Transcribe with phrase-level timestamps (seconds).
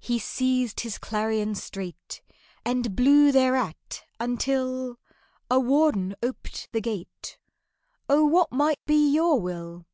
[0.00, 2.20] He seized his clarion straight,
[2.64, 4.98] And blew thereat, until
[5.48, 7.38] A warden oped the gate.
[8.08, 9.86] "Oh, what might be your will?"